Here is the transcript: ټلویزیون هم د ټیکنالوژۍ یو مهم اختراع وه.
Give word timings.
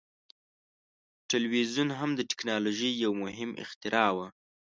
ټلویزیون 1.29 1.89
هم 1.99 2.09
د 2.15 2.21
ټیکنالوژۍ 2.29 2.91
یو 3.03 3.11
مهم 3.23 3.51
اختراع 3.63 4.09
وه. 4.17 4.27